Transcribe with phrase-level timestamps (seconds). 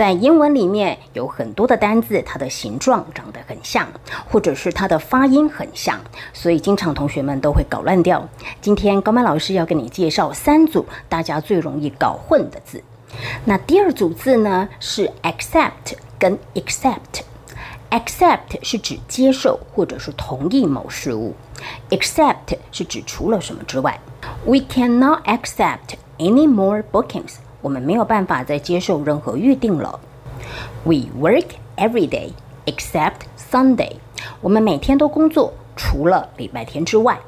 [0.00, 3.86] 在英文里面有很多的单字，它的形状长得很像，
[4.30, 6.00] 或者是它的发音很像，
[6.32, 8.26] 所以经常同学们都会搞乱掉。
[8.62, 12.82] 今天高曼老师要跟你介绍三组大家最容易搞混的字。
[13.44, 17.20] 那第二组字呢是 accept 跟 accept。
[17.90, 21.34] accept 是指接受或者是同意某事物
[21.90, 24.00] ，accept 是指除了什么之外。
[24.46, 27.34] We cannot accept any more bookings.
[27.60, 30.00] 我们没有办法再接受任何预定了。
[30.84, 31.44] We work
[31.76, 32.30] every day
[32.66, 33.92] except Sunday.
[34.40, 37.20] 我们每天都工作，除了礼拜天之外。